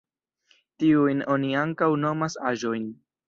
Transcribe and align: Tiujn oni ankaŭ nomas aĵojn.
Tiujn 0.83 1.21
oni 1.35 1.51
ankaŭ 1.65 1.91
nomas 2.07 2.39
aĵojn. 2.53 2.89